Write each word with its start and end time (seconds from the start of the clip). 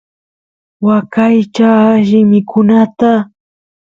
waqaychay 0.85 1.63
alli 1.91 2.21
mikunata 2.31 3.11